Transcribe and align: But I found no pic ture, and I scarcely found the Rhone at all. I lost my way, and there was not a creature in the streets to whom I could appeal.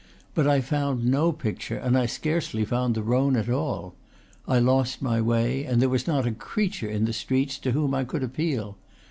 But 0.33 0.47
I 0.47 0.61
found 0.61 1.05
no 1.05 1.31
pic 1.31 1.59
ture, 1.59 1.77
and 1.77 1.95
I 1.95 2.07
scarcely 2.07 2.65
found 2.65 2.95
the 2.95 3.03
Rhone 3.03 3.35
at 3.35 3.47
all. 3.51 3.93
I 4.47 4.57
lost 4.57 4.99
my 5.03 5.21
way, 5.21 5.63
and 5.63 5.79
there 5.79 5.89
was 5.89 6.07
not 6.07 6.25
a 6.25 6.31
creature 6.31 6.89
in 6.89 7.05
the 7.05 7.13
streets 7.13 7.59
to 7.59 7.71
whom 7.73 7.93
I 7.93 8.03
could 8.03 8.23
appeal. 8.23 8.79